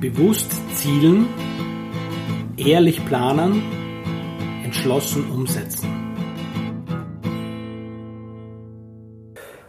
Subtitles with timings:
[0.00, 1.26] Bewusst zielen,
[2.58, 3.62] ehrlich planen,
[4.62, 5.88] entschlossen umsetzen.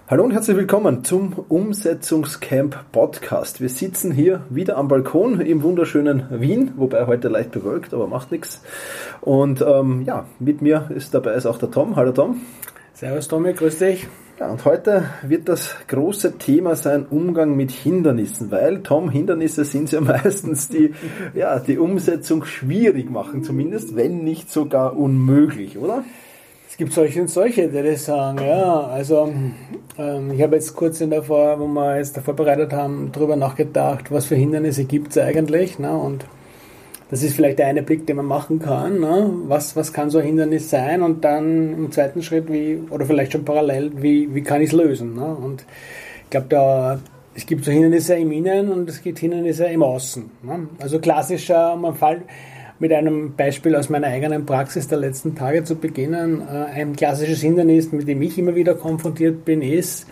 [0.07, 3.61] Hallo und herzlich willkommen zum Umsetzungscamp Podcast.
[3.61, 8.33] Wir sitzen hier wieder am Balkon im wunderschönen Wien, wobei heute leicht bewölkt, aber macht
[8.33, 8.61] nichts.
[9.21, 11.95] Und ähm, ja, mit mir ist dabei ist auch der Tom.
[11.95, 12.41] Hallo Tom.
[12.93, 14.07] Servus Tommy, grüß dich.
[14.39, 19.91] Ja, und heute wird das große Thema sein Umgang mit Hindernissen, weil Tom, Hindernisse sind
[19.91, 20.93] ja meistens die,
[21.33, 26.03] ja, die Umsetzung schwierig machen, zumindest wenn nicht sogar unmöglich, oder?
[26.69, 28.81] Es gibt solche und solche, die das sagen, ja.
[28.81, 29.33] Also
[29.97, 33.35] ähm, ich habe jetzt kurz in der Vor, wo wir jetzt da vorbereitet haben, darüber
[33.35, 35.79] nachgedacht, was für Hindernisse gibt es eigentlich.
[35.79, 35.97] Ne?
[35.97, 36.25] Und
[37.09, 38.99] das ist vielleicht der eine Blick, den man machen kann.
[38.99, 39.31] Ne?
[39.47, 41.01] Was, was kann so ein Hindernis sein?
[41.01, 44.73] Und dann im zweiten Schritt, wie, oder vielleicht schon parallel, wie, wie kann ich es
[44.73, 45.15] lösen?
[45.15, 45.25] Ne?
[45.25, 45.65] Und
[46.25, 46.99] ich glaube, da,
[47.33, 50.29] es gibt so Hindernisse im Innen und es gibt Hindernisse im Außen.
[50.43, 50.67] Ne?
[50.79, 52.23] Also klassischer, einen Fall
[52.79, 56.41] mit einem Beispiel aus meiner eigenen Praxis der letzten Tage zu beginnen.
[56.41, 60.07] Äh, ein klassisches Hindernis, mit dem ich immer wieder konfrontiert bin, ist,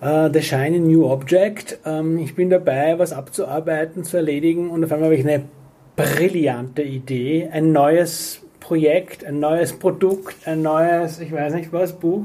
[0.00, 1.80] The Shiny New Object.
[1.84, 5.42] Ähm, ich bin dabei, was abzuarbeiten, zu erledigen und auf einmal habe ich eine
[5.98, 12.22] brillante Idee, ein neues Projekt, ein neues Produkt, ein neues, ich weiß nicht was, Buch.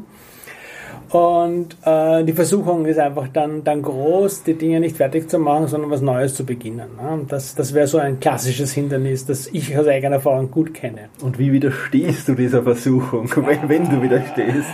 [1.09, 5.67] Und äh, die Versuchung ist einfach dann, dann groß, die Dinge nicht fertig zu machen,
[5.67, 6.89] sondern was Neues zu beginnen.
[6.97, 7.25] Ne?
[7.27, 11.09] Das, das wäre so ein klassisches Hindernis, das ich aus eigener Erfahrung gut kenne.
[11.21, 14.69] Und wie widerstehst du dieser Versuchung, wenn, wenn du widerstehst?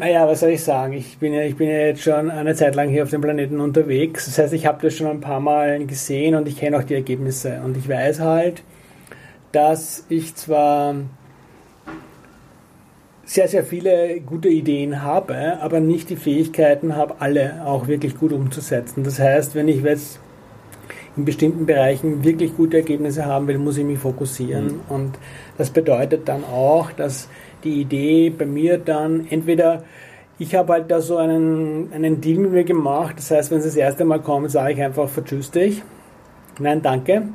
[0.00, 0.94] Naja, was soll ich sagen?
[0.94, 3.60] Ich bin, ja, ich bin ja jetzt schon eine Zeit lang hier auf dem Planeten
[3.60, 4.24] unterwegs.
[4.24, 6.94] Das heißt, ich habe das schon ein paar Mal gesehen und ich kenne auch die
[6.94, 7.60] Ergebnisse.
[7.62, 8.62] Und ich weiß halt,
[9.52, 10.94] dass ich zwar
[13.26, 18.32] sehr, sehr viele gute Ideen habe, aber nicht die Fähigkeiten habe, alle auch wirklich gut
[18.32, 19.04] umzusetzen.
[19.04, 20.18] Das heißt, wenn ich jetzt
[21.14, 24.64] in bestimmten Bereichen wirklich gute Ergebnisse haben will, muss ich mich fokussieren.
[24.64, 24.80] Mhm.
[24.88, 25.18] Und
[25.58, 27.28] das bedeutet dann auch, dass
[27.64, 29.84] die Idee bei mir dann entweder
[30.40, 33.16] ich habe halt da so einen, einen Deal mit mir gemacht.
[33.18, 35.82] Das heißt, wenn sie das erste Mal kommen, sage ich einfach, vertschüss dich.
[36.58, 37.28] Nein, danke.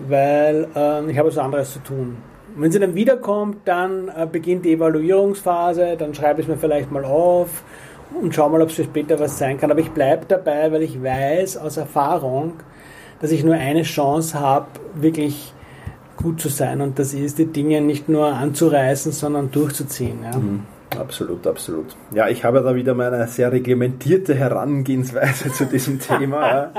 [0.00, 2.16] Weil äh, ich habe was anderes zu tun.
[2.56, 6.90] Wenn sie dann wiederkommt, dann äh, beginnt die Evaluierungsphase, dann schreibe ich es mir vielleicht
[6.90, 7.62] mal auf
[8.20, 9.70] und schaue mal, ob es für später was sein kann.
[9.70, 12.54] Aber ich bleibe dabei, weil ich weiß aus Erfahrung,
[13.20, 15.52] dass ich nur eine Chance habe, wirklich
[16.18, 16.80] gut zu sein.
[16.80, 20.18] Und das ist, die Dinge nicht nur anzureißen, sondern durchzuziehen.
[20.22, 20.38] Ja.
[20.38, 20.60] Mhm.
[20.96, 21.86] Absolut, absolut.
[22.12, 26.72] Ja, ich habe da wieder meine sehr reglementierte Herangehensweise zu diesem Thema.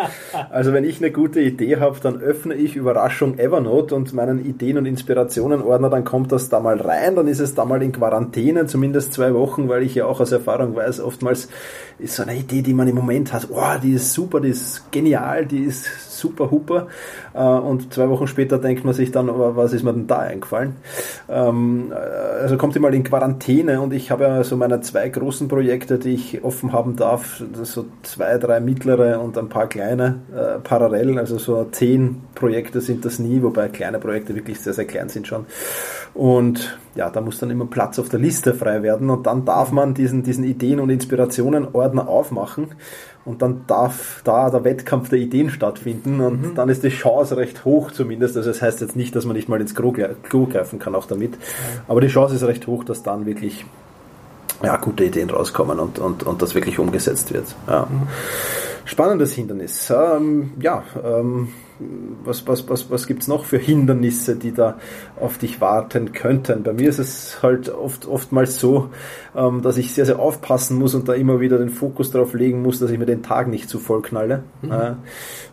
[0.50, 4.80] Also wenn ich eine gute Idee habe, dann öffne ich Überraschung Evernote und meinen Ideen-
[4.80, 8.66] und Inspirationen-Ordner, dann kommt das da mal rein, dann ist es da mal in Quarantäne,
[8.66, 11.48] zumindest zwei Wochen, weil ich ja auch aus Erfahrung weiß, oftmals
[12.00, 14.92] ist so eine Idee, die man im Moment hat, oh, die ist super, die ist
[14.92, 16.88] genial, die ist super huper.
[17.34, 20.76] Äh, und zwei Wochen später denkt man sich dann, was ist mir denn da eingefallen?
[21.30, 25.10] Ähm, äh, also kommt ihr mal in Quarantäne und ich habe ja so meine zwei
[25.10, 30.20] großen Projekte, die ich offen haben darf, so zwei, drei mittlere und ein paar kleine
[30.36, 34.86] äh, parallel, also so zehn Projekte sind das nie, wobei kleine Projekte wirklich sehr, sehr
[34.86, 35.46] klein sind schon.
[36.14, 39.72] Und ja, da muss dann immer Platz auf der Liste frei werden und dann darf
[39.72, 42.70] man diesen, diesen Ideen- und Inspirationen-Ordner aufmachen
[43.26, 46.56] und dann darf da der Wettkampf der Ideen stattfinden und mhm.
[46.56, 48.38] dann ist die Chance recht hoch zumindest.
[48.38, 51.06] Also das heißt jetzt nicht, dass man nicht mal ins Klo, Klo greifen kann auch
[51.06, 51.38] damit,
[51.88, 53.66] aber die Chance ist recht hoch, dass dann wirklich
[54.64, 57.46] ja, gute Ideen rauskommen und, und, und das wirklich umgesetzt wird.
[57.68, 57.88] Ja.
[57.90, 58.08] Mhm.
[58.90, 59.94] Spannendes Hindernis.
[59.96, 61.50] Ähm, ja, ähm,
[62.24, 64.80] was, was, was, was gibt es noch für Hindernisse, die da
[65.20, 66.64] auf dich warten könnten?
[66.64, 68.90] Bei mir ist es halt oft, oftmals so,
[69.36, 72.64] ähm, dass ich sehr, sehr aufpassen muss und da immer wieder den Fokus darauf legen
[72.64, 74.72] muss, dass ich mir den Tag nicht zu voll knalle, mhm.
[74.72, 74.92] äh,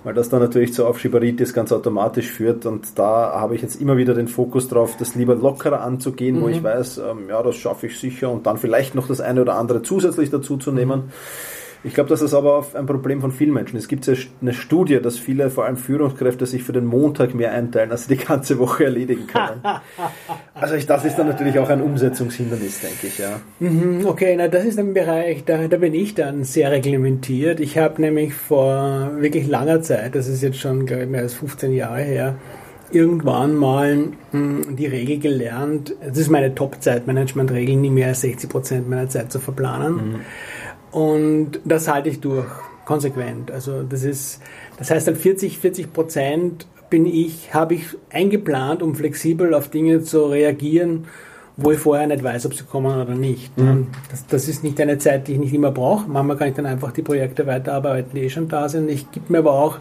[0.02, 3.98] weil das dann natürlich zur Aufschieberitis ganz automatisch führt und da habe ich jetzt immer
[3.98, 6.40] wieder den Fokus drauf, das lieber lockerer anzugehen, mhm.
[6.40, 9.42] wo ich weiß, ähm, ja, das schaffe ich sicher und dann vielleicht noch das eine
[9.42, 11.00] oder andere zusätzlich dazu zu nehmen.
[11.00, 11.55] Mhm
[11.86, 13.76] ich glaube, das ist aber ein Problem von vielen Menschen.
[13.76, 17.52] Es gibt ja eine Studie, dass viele, vor allem Führungskräfte, sich für den Montag mehr
[17.52, 19.62] einteilen, als sie die ganze Woche erledigen können.
[20.54, 23.40] also ich, das ist dann natürlich auch ein Umsetzungshindernis, denke ich, ja.
[23.60, 27.60] Mhm, okay, na das ist ein Bereich, da, da bin ich dann sehr reglementiert.
[27.60, 31.34] Ich habe nämlich vor wirklich langer Zeit, das ist jetzt schon, glaube ich, mehr als
[31.34, 32.34] 15 Jahre her,
[32.90, 38.50] irgendwann mal mh, hm, die Regel gelernt, das ist meine Top-Zeitmanagement-Regel, nie mehr als 60
[38.50, 39.94] Prozent meiner Zeit zu verplanen.
[39.94, 40.20] Mhm.
[40.96, 42.46] Und das halte ich durch,
[42.86, 43.50] konsequent.
[43.50, 44.40] Also das ist,
[44.78, 50.00] das heißt dann 40, 40 Prozent bin ich, habe ich eingeplant, um flexibel auf Dinge
[50.04, 51.04] zu reagieren,
[51.58, 53.58] wo ich vorher nicht weiß, ob sie kommen oder nicht.
[53.58, 53.88] Mhm.
[54.10, 56.08] Das, das, ist nicht eine Zeit, die ich nicht immer brauche.
[56.08, 58.88] Manchmal kann ich dann einfach die Projekte weiterarbeiten, die eh schon da sind.
[58.88, 59.78] Ich gebe mir aber auch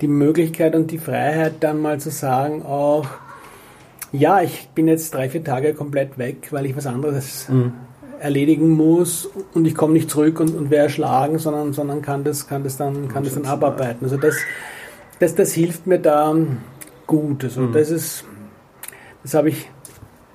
[0.00, 3.06] die Möglichkeit und die Freiheit dann mal zu sagen auch,
[4.12, 7.74] ja, ich bin jetzt drei, vier Tage komplett weg, weil ich was anderes mhm.
[8.22, 12.46] Erledigen muss und ich komme nicht zurück und, und werde erschlagen, sondern, sondern kann das,
[12.46, 14.04] kann das dann, kann das dann abarbeiten.
[14.04, 14.36] Also das,
[15.18, 16.34] das, das hilft mir da
[17.06, 17.42] gut.
[17.42, 17.72] Also mhm.
[17.72, 18.24] das ist,
[19.24, 19.68] das habe ich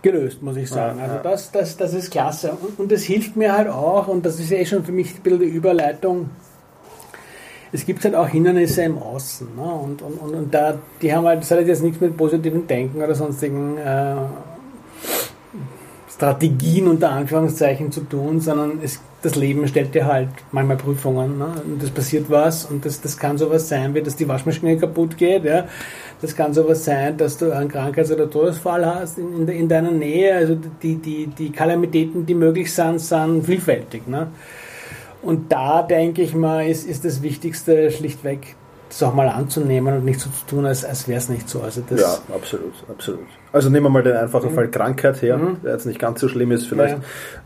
[0.01, 0.99] gelöst, muss ich sagen.
[0.99, 2.51] Also das, das, das ist klasse.
[2.51, 5.15] Und, und das hilft mir halt auch, und das ist ja eh schon für mich
[5.15, 6.29] ein bisschen die Überleitung,
[7.71, 9.55] es gibt halt auch Hindernisse im Außen.
[9.55, 9.63] Ne?
[9.63, 13.01] Und, und, und, und, da, die haben halt, das hat jetzt nichts mit positivem Denken
[13.01, 14.15] oder sonstigen äh,
[16.17, 21.37] Strategien unter Anführungszeichen zu tun, sondern es, das Leben stellt dir halt manchmal Prüfungen.
[21.37, 21.45] Ne?
[21.63, 25.15] Und es passiert was und das, das kann sowas sein, wie dass die Waschmaschine kaputt
[25.15, 25.43] geht.
[25.45, 25.65] Ja?
[26.19, 29.91] Das kann sowas sein, dass du einen Krankheits- oder Todesfall hast in, in, in, deiner
[29.91, 30.33] Nähe.
[30.35, 34.07] Also die, die, die Kalamitäten, die möglich sind, sind vielfältig.
[34.07, 34.29] Ne?
[35.21, 38.55] Und da denke ich mal, ist, ist das Wichtigste schlichtweg,
[38.89, 41.61] das auch mal anzunehmen und nicht so zu tun, als, als wäre es nicht so.
[41.61, 43.27] Also das ja, absolut, absolut.
[43.53, 44.55] Also nehmen wir mal den einfachen mhm.
[44.55, 45.57] Fall Krankheit her, mhm.
[45.63, 46.97] der jetzt nicht ganz so schlimm ist vielleicht.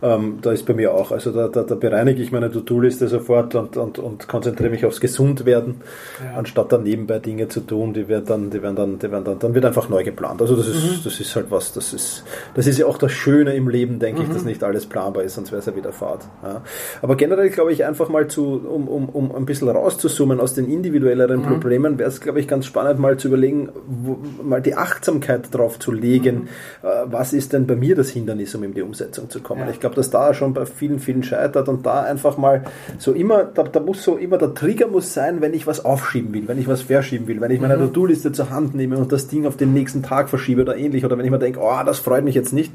[0.02, 0.16] Ja.
[0.16, 1.12] Ähm, da ist bei mir auch.
[1.12, 5.00] Also da, da, da bereinige ich meine To-Do-Liste sofort und, und, und konzentriere mich aufs
[5.00, 5.82] Gesundwerden,
[6.24, 6.38] ja.
[6.38, 9.40] anstatt dann nebenbei Dinge zu tun, die werden dann, die werden dann, die werden dann,
[9.40, 10.42] dann wird einfach neu geplant.
[10.42, 11.04] Also das ist, mhm.
[11.04, 12.24] das ist halt was, das ist,
[12.56, 14.50] das ist ja auch das Schöne im Leben, denke ich, dass mhm.
[14.50, 16.24] nicht alles planbar ist, sonst wäre es ja wieder Fahrt.
[16.44, 16.62] Ja.
[17.02, 20.68] Aber generell glaube ich einfach mal zu, um, um, um ein bisschen rauszuzoomen aus den
[20.68, 21.46] individuelleren mhm.
[21.46, 25.78] Problemen, wäre es, glaube ich, ganz spannend mal zu überlegen, wo, mal die Achtsamkeit drauf
[25.80, 26.48] zu legen, mhm.
[26.84, 29.62] Äh, was ist denn bei mir das Hindernis, um in die Umsetzung zu kommen.
[29.62, 29.70] Ja.
[29.70, 32.64] Ich glaube, dass da schon bei vielen, vielen scheitert und da einfach mal
[32.98, 36.34] so immer, da, da, muss so immer der Trigger muss sein, wenn ich was aufschieben
[36.34, 37.88] will, wenn ich was verschieben will, wenn ich meine mhm.
[37.88, 41.18] To-Do-Liste zur Hand nehme und das Ding auf den nächsten Tag verschiebe oder ähnlich oder
[41.18, 42.72] wenn ich mir denke, oh, das freut mich jetzt nicht,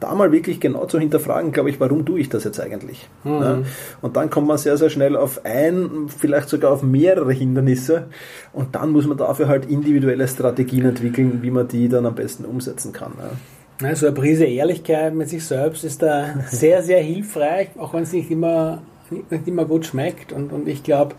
[0.00, 3.08] da mal wirklich genau zu hinterfragen, glaube ich, warum tue ich das jetzt eigentlich?
[3.24, 3.30] Mhm.
[3.32, 3.58] Ja?
[4.02, 8.06] Und dann kommt man sehr, sehr schnell auf ein, vielleicht sogar auf mehrere Hindernisse
[8.52, 12.44] und dann muss man dafür halt individuelle Strategien entwickeln, wie man die dann am besten
[12.56, 13.12] umsetzen kann.
[13.18, 13.86] Ja.
[13.86, 18.12] Also eine Prise Ehrlichkeit mit sich selbst ist da sehr, sehr hilfreich, auch wenn es
[18.12, 20.32] nicht immer, nicht immer gut schmeckt.
[20.32, 21.14] Und, und ich glaube,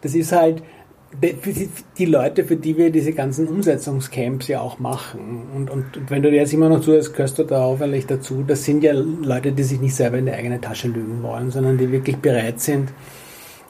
[0.00, 0.62] das ist halt
[1.98, 5.48] die Leute, für die wir diese ganzen Umsetzungscamps ja auch machen.
[5.54, 8.44] Und, und, und wenn du dir jetzt immer noch zuhörst, gehörst du da auffällig dazu.
[8.46, 11.78] Das sind ja Leute, die sich nicht selber in die eigene Tasche lügen wollen, sondern
[11.78, 12.90] die wirklich bereit sind,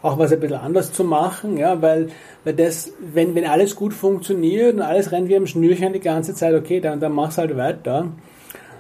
[0.03, 2.09] auch was ein bisschen anders zu machen, ja, weil,
[2.45, 6.35] weil das, wenn, wenn alles gut funktioniert und alles rennt wie am Schnürchen die ganze
[6.35, 8.07] Zeit, okay, dann, dann mach's halt weiter.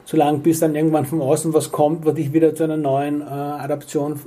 [0.06, 3.24] Solange bis dann irgendwann von außen was kommt, was dich wieder zu einer neuen äh,
[3.24, 4.18] Adaption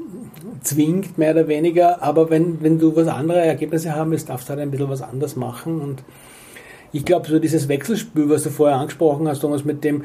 [0.61, 2.01] zwingt, mehr oder weniger.
[2.01, 5.01] Aber wenn, wenn du was andere Ergebnisse haben willst, darfst du halt ein bisschen was
[5.01, 5.81] anders machen.
[5.81, 6.03] Und
[6.93, 10.03] ich glaube, so dieses Wechselspiel, was du vorher angesprochen hast, Thomas, mit dem,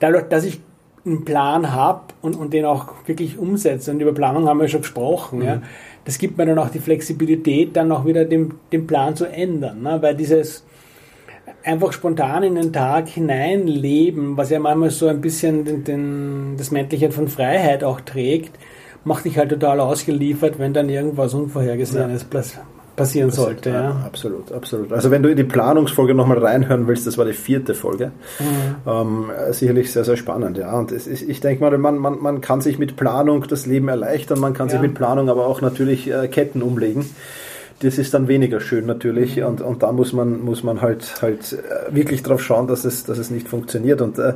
[0.00, 0.60] dadurch, dass ich
[1.04, 4.82] einen Plan habe und, und den auch wirklich umsetze, und über Planung haben wir schon
[4.82, 5.44] gesprochen, mhm.
[5.44, 5.62] ja,
[6.04, 9.82] das gibt mir dann auch die Flexibilität, dann auch wieder den, den Plan zu ändern.
[9.82, 9.98] Ne?
[10.00, 10.64] Weil dieses
[11.64, 16.70] einfach spontan in den Tag hineinleben, was ja manchmal so ein bisschen den, den, das
[16.70, 18.58] Männliche von Freiheit auch trägt,
[19.04, 22.62] macht dich halt total ausgeliefert, wenn dann irgendwas Unvorhergesehenes ja
[22.98, 23.70] passieren sollte.
[23.70, 23.82] Ja.
[23.82, 24.02] ja.
[24.04, 24.92] Absolut, absolut.
[24.92, 28.76] Also wenn du in die Planungsfolge nochmal reinhören willst, das war die vierte Folge, mhm.
[28.86, 30.58] ähm, sicherlich sehr, sehr spannend.
[30.58, 30.78] Ja.
[30.78, 34.40] Und ist, ich denke mal, man, man, man kann sich mit Planung das Leben erleichtern,
[34.40, 34.72] man kann ja.
[34.72, 37.06] sich mit Planung aber auch natürlich äh, Ketten umlegen
[37.80, 39.44] das ist dann weniger schön natürlich mhm.
[39.44, 43.04] und, und da muss man, muss man halt, halt äh, wirklich drauf schauen, dass es,
[43.04, 44.00] dass es nicht funktioniert.
[44.00, 44.34] Und äh,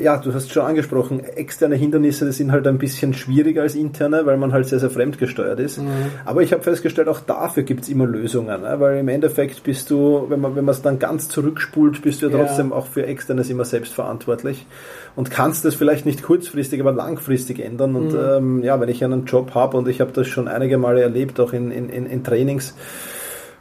[0.00, 4.38] ja, du hast schon angesprochen, externe Hindernisse sind halt ein bisschen schwieriger als interne, weil
[4.38, 5.78] man halt sehr, sehr fremdgesteuert ist.
[5.78, 5.88] Mhm.
[6.24, 8.76] Aber ich habe festgestellt, auch dafür gibt es immer Lösungen, ne?
[8.78, 12.28] weil im Endeffekt bist du, wenn man wenn man es dann ganz zurückspult, bist du
[12.28, 12.76] ja trotzdem ja.
[12.76, 14.66] auch für Externes immer selbst verantwortlich
[15.14, 17.96] und kannst das vielleicht nicht kurzfristig, aber langfristig ändern.
[17.96, 18.18] Und mhm.
[18.18, 21.38] ähm, ja, wenn ich einen Job habe und ich habe das schon einige Male erlebt,
[21.38, 22.74] auch in, in, in Trainings,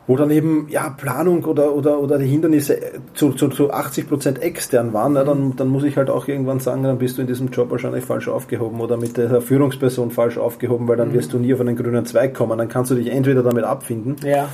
[0.07, 2.77] wo dann eben ja, Planung oder, oder, oder die Hindernisse
[3.13, 6.59] zu, zu, zu 80 Prozent extern waren, ja, dann, dann muss ich halt auch irgendwann
[6.59, 10.37] sagen, dann bist du in diesem Job wahrscheinlich falsch aufgehoben oder mit der Führungsperson falsch
[10.37, 11.13] aufgehoben, weil dann mhm.
[11.13, 12.57] wirst du nie auf einen grünen Zweig kommen.
[12.57, 14.49] Dann kannst du dich entweder damit abfinden ja.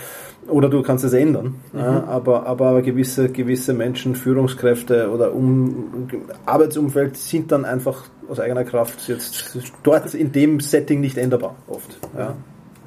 [0.48, 1.56] Oder du kannst es ändern.
[1.72, 1.80] Mhm.
[1.80, 6.08] Ja, aber, aber gewisse, gewisse Menschen, Führungskräfte oder um,
[6.46, 12.00] Arbeitsumfeld sind dann einfach aus eigener Kraft jetzt dort in dem Setting nicht änderbar oft.
[12.18, 12.36] Ja.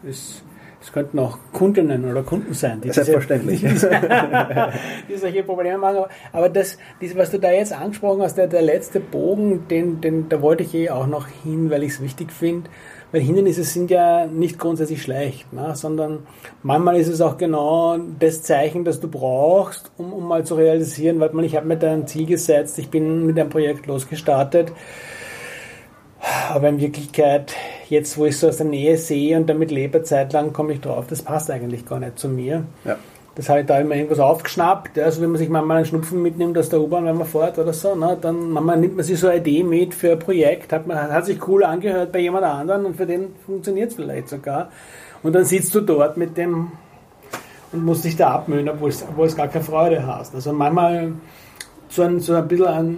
[0.06, 0.42] Es,
[0.84, 3.60] es könnten auch Kundinnen oder Kunden sein, die, Selbstverständlich.
[3.68, 3.90] Diese,
[5.08, 6.04] die, solche Probleme machen.
[6.32, 10.28] Aber das, das, was du da jetzt angesprochen hast, der, der letzte Bogen, den, den,
[10.28, 12.68] da wollte ich eh auch noch hin, weil ich es wichtig finde
[13.14, 15.76] weil Hindernisse sind ja nicht grundsätzlich schlecht, ne?
[15.76, 16.26] sondern
[16.64, 21.20] manchmal ist es auch genau das Zeichen, das du brauchst, um, um mal zu realisieren,
[21.20, 24.72] weil man, ich habe mir da ein Ziel gesetzt, ich bin mit einem Projekt losgestartet,
[26.50, 27.54] aber in Wirklichkeit,
[27.88, 31.06] jetzt wo ich so aus der Nähe sehe und damit lebe, zeitlang komme ich drauf,
[31.08, 32.64] das passt eigentlich gar nicht zu mir.
[32.84, 32.96] Ja.
[33.34, 36.56] das habe ich da immer irgendwas aufgeschnappt, also wenn man sich manchmal einen Schnupfen mitnimmt
[36.56, 39.28] aus der U-Bahn, wenn man fährt oder so, ne, dann manchmal nimmt man sich so
[39.28, 42.86] eine Idee mit für ein Projekt, hat, man, hat sich cool angehört bei jemand anderem
[42.86, 44.70] und für den funktioniert es vielleicht sogar.
[45.22, 46.72] Und dann sitzt du dort mit dem
[47.72, 50.34] und musst dich da abmühen, obwohl es, gar keine Freude hast.
[50.34, 51.12] Also manchmal
[51.88, 52.96] so ein, so ein bisschen ein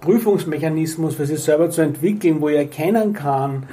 [0.00, 3.64] Prüfungsmechanismus für sich selber zu entwickeln, wo ich erkennen kann,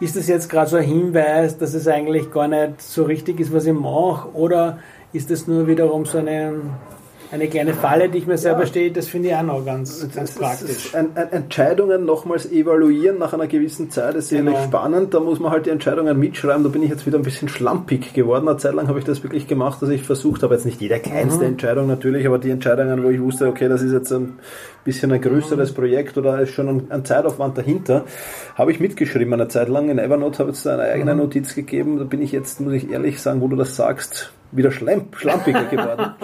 [0.00, 3.52] ist das jetzt gerade so ein Hinweis, dass es eigentlich gar nicht so richtig ist,
[3.52, 4.78] was ich mache, oder
[5.12, 6.54] ist das nur wiederum so eine,
[7.30, 8.66] eine kleine Falle, die ich mir selber ja.
[8.66, 8.90] stehe?
[8.90, 10.94] Das finde ich auch noch ganz, ganz praktisch.
[10.94, 14.66] Ein, ein, Entscheidungen nochmals evaluieren nach einer gewissen Zeit ist sicherlich genau.
[14.66, 15.12] spannend.
[15.12, 16.62] Da muss man halt die Entscheidungen mitschreiben.
[16.62, 18.48] Da bin ich jetzt wieder ein bisschen schlampig geworden.
[18.48, 20.98] Eine Zeit lang habe ich das wirklich gemacht, dass ich versucht habe, jetzt nicht jede
[21.00, 21.50] kleinste mhm.
[21.50, 24.38] Entscheidung natürlich, aber die Entscheidungen, wo ich wusste, okay, das ist jetzt ein
[24.84, 25.74] bisschen ein größeres mhm.
[25.74, 28.04] Projekt oder ist schon ein, ein, Zeitaufwand dahinter,
[28.54, 29.90] habe ich mitgeschrieben eine Zeit lang.
[29.90, 31.20] In Evernote habe ich eine eigene mhm.
[31.20, 31.98] Notiz gegeben.
[31.98, 36.14] Da bin ich jetzt, muss ich ehrlich sagen, wo du das sagst, wieder schlampiger geworden.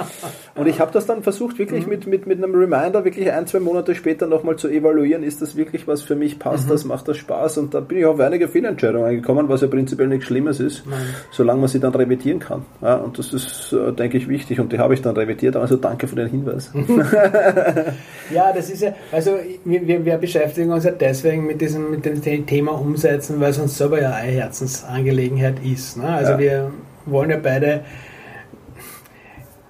[0.55, 1.91] Und ich habe das dann versucht, wirklich mhm.
[1.91, 5.57] mit, mit, mit einem Reminder, wirklich ein, zwei Monate später nochmal zu evaluieren, ist das
[5.57, 6.71] wirklich was für mich passt, mhm.
[6.71, 7.59] das macht das Spaß.
[7.59, 10.99] Und da bin ich auf einige Fehlentscheidungen gekommen, was ja prinzipiell nichts Schlimmes ist, Nein.
[11.31, 12.63] solange man sie dann revidieren kann.
[12.81, 15.57] Ja, und das ist, äh, denke ich, wichtig und die habe ich dann revidiert.
[15.57, 16.73] Also danke für den Hinweis.
[18.31, 22.47] ja, das ist ja, also wir, wir beschäftigen uns ja deswegen mit diesem mit dem
[22.47, 25.97] Thema Umsetzen, weil es uns selber ja eine Herzensangelegenheit ist.
[25.97, 26.09] Ne?
[26.09, 26.39] Also ja.
[26.39, 26.71] wir
[27.07, 27.85] wollen ja beide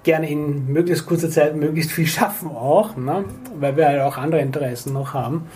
[0.04, 3.24] gerne in möglichst kurzer Zeit möglichst viel schaffen auch, ne?
[3.58, 5.46] weil wir halt auch andere Interessen noch haben.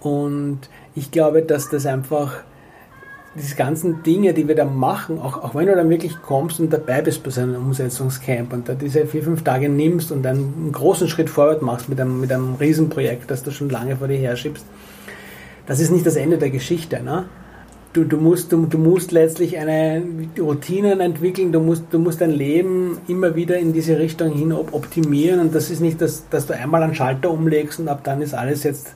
[0.00, 0.60] Und
[0.94, 2.42] ich glaube, dass das einfach
[3.34, 6.72] diese ganzen Dinge, die wir da machen, auch, auch wenn du dann wirklich kommst und
[6.72, 10.36] dabei bist bei so einem Umsetzungscamp und da diese vier, fünf Tage nimmst und dann
[10.36, 14.08] einen großen Schritt vorwärts machst mit einem, mit einem Riesenprojekt, das du schon lange vor
[14.08, 14.64] dir herschiebst,
[15.66, 17.02] das ist nicht das Ende der Geschichte.
[17.02, 17.26] Ne?
[17.92, 20.02] Du, du, musst, du, du musst letztlich eine
[20.38, 25.40] Routinen entwickeln, du musst, du musst dein Leben immer wieder in diese Richtung hin optimieren
[25.40, 28.34] und das ist nicht, dass, dass du einmal einen Schalter umlegst und ab dann ist
[28.34, 28.94] alles jetzt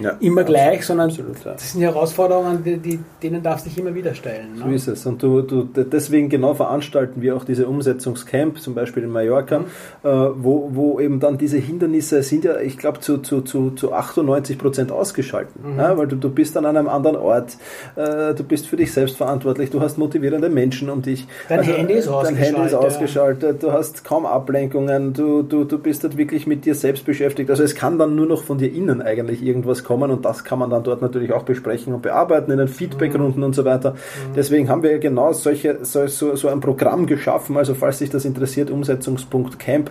[0.00, 1.52] ja, immer gleich, sondern absolut, ja.
[1.52, 4.54] das sind Herausforderungen, die, die, denen darfst du dich immer wieder stellen.
[4.54, 4.64] Ne?
[4.64, 5.06] So ist es.
[5.06, 9.64] Und du, du, deswegen genau veranstalten wir auch diese Umsetzungscamp, zum Beispiel in Mallorca, mhm.
[10.04, 13.92] äh, wo, wo eben dann diese Hindernisse sind ja, ich glaube, zu, zu, zu, zu
[13.92, 15.72] 98 Prozent ausgeschalten.
[15.72, 15.78] Mhm.
[15.78, 17.56] Ja, weil du, du bist an einem anderen Ort,
[17.96, 21.26] äh, du bist für dich selbst verantwortlich, du hast motivierende Menschen um dich.
[21.48, 22.42] Dein also, Handy ist ausgeschaltet.
[22.42, 26.64] Dein Handy ist ausgeschaltet, du hast kaum Ablenkungen, du, du, du bist halt wirklich mit
[26.64, 27.50] dir selbst beschäftigt.
[27.50, 30.44] Also es kann dann nur noch von dir innen eigentlich irgendwas Ergebnis kommen und das
[30.44, 33.44] kann man dann dort natürlich auch besprechen und bearbeiten in den Feedbackrunden mhm.
[33.44, 33.92] und so weiter.
[33.92, 34.34] Mhm.
[34.36, 38.24] Deswegen haben wir genau solche, so, so, so ein Programm geschaffen, also falls sich das
[38.24, 39.90] interessiert, Umsetzungspunkt Camp.